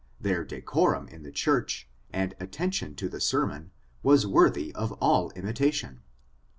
[0.19, 3.69] Their decorum in the church, and atten tion to the sermon,
[4.01, 6.01] was worthy of all imitation.